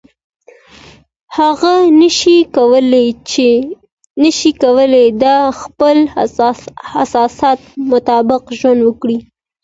هغه 1.37 1.73
نشي 4.25 4.49
کولای 4.69 5.07
د 5.23 5.25
خپل 5.59 5.97
احساس 7.01 7.33
مطابق 7.91 8.43
ژوند 8.59 8.81
وکړي. 8.83 9.17